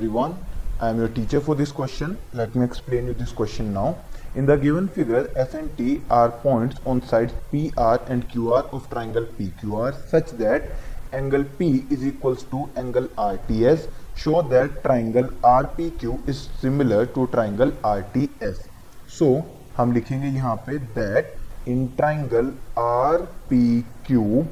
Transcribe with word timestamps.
everyone. 0.00 0.34
I 0.78 0.90
am 0.90 0.98
your 0.98 1.08
teacher 1.08 1.40
for 1.40 1.54
this 1.54 1.72
question. 1.72 2.18
Let 2.34 2.54
me 2.54 2.64
explain 2.64 3.06
you 3.06 3.14
this 3.14 3.32
question 3.32 3.72
now. 3.72 3.96
In 4.34 4.44
the 4.44 4.56
given 4.56 4.88
figure, 4.88 5.30
S 5.34 5.54
and 5.54 5.74
T 5.78 6.02
are 6.10 6.30
points 6.30 6.76
on 6.84 7.00
sides 7.02 7.32
PR 7.50 7.96
and 8.12 8.28
QR 8.28 8.62
of 8.72 8.90
triangle 8.90 9.26
PQR 9.38 9.94
such 10.10 10.32
that 10.42 10.70
angle 11.14 11.44
P 11.58 11.84
is 11.88 12.04
equals 12.04 12.44
to 12.52 12.68
angle 12.76 13.08
RTS. 13.16 13.88
Show 14.16 14.42
that 14.42 14.82
triangle 14.84 15.28
RPQ 15.54 16.28
is 16.28 16.48
similar 16.60 17.06
to 17.06 17.26
triangle 17.28 17.72
RTS. 17.94 18.62
So 19.08 19.32
हम 19.78 19.92
लिखेंगे 19.92 20.36
यहाँ 20.38 20.56
पे 20.68 20.78
that 20.94 21.34
in 21.74 21.88
triangle 21.96 22.54
RPQ 22.86 24.46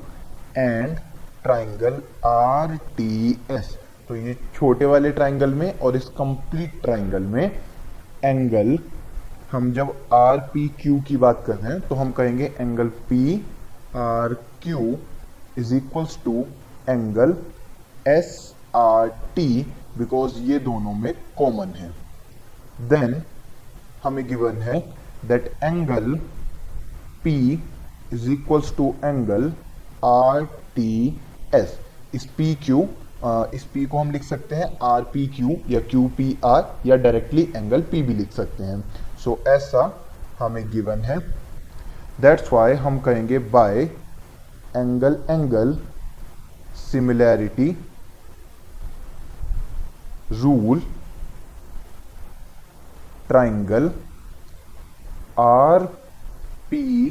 and 0.57 1.01
triangle 1.45 2.02
RTS 2.34 3.74
तो 4.09 4.16
ये 4.16 4.34
छोटे 4.55 4.86
वाले 4.86 5.09
triangle 5.12 5.54
में 5.54 5.80
और 5.80 5.95
इस 5.95 6.05
कंप्लीट 6.18 6.81
ट्राइंगल 6.81 7.23
में 7.23 7.59
एंगल 8.26 8.77
हम 9.52 9.72
जब 9.73 9.94
आर 10.13 10.38
पी 10.54 10.68
क्यू 10.80 10.99
की 11.08 11.18
बात 11.18 11.44
कर 11.48 11.55
रहे 11.55 11.72
हैं 11.72 11.82
तो 11.88 11.95
हम 11.95 12.12
कहेंगे 12.12 12.45
angle 12.59 12.88
P 13.09 13.35
R 13.95 14.34
Q 14.63 14.80
is 15.58 15.73
equals 15.76 16.18
to 16.23 16.34
angle 16.90 17.35
S 18.08 18.32
R 18.76 19.08
T 19.35 19.48
because 19.98 20.40
ये 20.41 20.60
दोनों 20.60 20.94
में 20.94 21.13
कॉमन 21.38 21.73
है। 21.77 21.90
देन 22.90 23.21
हमें 24.04 24.27
गिवन 24.27 24.62
है 24.62 24.80
that 25.26 25.52
angle 25.63 26.16
P 27.23 27.38
is 28.13 28.30
equals 28.32 28.76
to 28.77 28.94
angle 29.05 29.52
R 30.05 30.46
T 30.76 31.20
S 31.55 31.77
इस 32.16 32.26
पी 32.38 32.54
क्यू 32.55 32.88
इस 33.55 33.63
पी 33.74 33.85
को 33.85 33.98
हम 33.98 34.12
लिख 34.12 34.24
सकते 34.24 34.55
हैं 34.55 34.68
आर 34.84 35.02
पी 35.13 35.26
क्यू 35.27 35.55
या 35.70 35.80
क्यू 35.90 36.07
पी 36.18 36.38
आर 36.46 36.63
या 36.85 36.96
डायरेक्टली 36.96 37.41
एंगल 37.55 37.82
पी 37.91 38.02
भी 38.02 38.13
लिख 38.13 38.32
सकते 38.34 38.63
हैं। 38.63 38.80
सो 39.24 39.32
so, 39.32 39.48
ऐसा 39.48 39.82
हमें 40.40 40.70
गिवन 40.71 41.02
है। 41.02 41.18
दैट्स 42.21 42.52
वाई 42.54 42.74
हम 42.76 42.99
कहेंगे 42.99 43.40
by 43.55 43.84
angle 44.76 45.18
angle 45.30 45.77
similarity 46.77 47.70
rule 50.34 50.82
triangle 53.27 53.91
R 55.40 55.86
P 56.70 57.10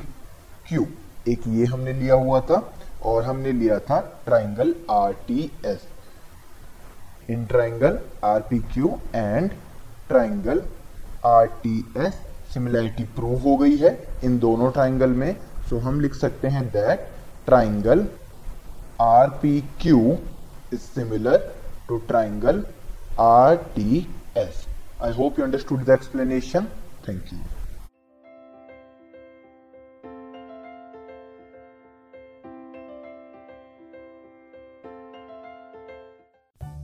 Q 0.68 0.86
एक 1.28 1.46
ये 1.48 1.64
हमने 1.66 1.92
लिया 1.92 2.14
हुआ 2.14 2.40
था 2.40 2.62
और 3.06 3.24
हमने 3.24 3.52
लिया 3.52 3.78
था 3.80 4.00
triangle 4.24 4.74
R 4.90 5.12
T 5.26 5.50
S 5.66 5.86
triangle 7.28 7.98
R 8.24 8.40
P 8.40 8.58
Q 8.74 8.98
and 9.14 9.50
triangle 10.08 10.62
R 11.26 11.46
T 11.62 11.78
S 12.06 12.14
similarity 12.54 13.04
prove 13.16 13.42
हो 13.42 13.56
गई 13.56 13.76
है 13.76 13.90
इन 14.24 14.38
दोनों 14.38 14.70
ट्राइंगल 14.72 15.10
में। 15.10 15.34
सो 15.68 15.76
so, 15.76 15.82
हम 15.82 16.00
लिख 16.00 16.14
सकते 16.14 16.48
हैं 16.48 16.66
that 16.70 17.08
triangle 17.46 18.06
R 19.00 19.28
P 19.42 19.60
Q 19.80 20.16
is 20.72 20.80
similar 20.80 21.52
to 21.88 21.98
triangle 22.08 22.64
R 23.20 23.56
T 23.76 24.06
S 24.36 24.66
I 25.02 25.12
hope 25.12 25.38
you 25.38 25.44
understood 25.44 25.84
the 25.84 25.90
explanation 25.90 26.66
thank 27.08 27.32
you 27.32 27.38